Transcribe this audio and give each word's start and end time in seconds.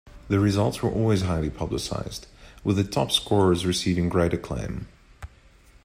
The 0.29 0.39
results 0.39 0.81
were 0.81 0.89
always 0.89 1.21
highly 1.21 1.51
publicised, 1.51 2.21
with 2.63 2.77
the 2.77 2.83
top 2.83 3.11
scorers 3.11 3.67
receiving 3.67 4.09
great 4.09 4.33
acclaim. 4.33 4.87